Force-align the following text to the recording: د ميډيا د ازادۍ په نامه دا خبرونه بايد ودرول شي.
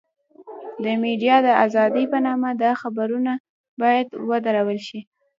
د 0.83 0.85
ميډيا 1.03 1.35
د 1.47 1.49
ازادۍ 1.65 2.05
په 2.11 2.17
نامه 2.27 2.49
دا 2.63 2.71
خبرونه 2.81 3.31
بايد 3.81 4.07
ودرول 4.29 4.79
شي. 4.87 4.99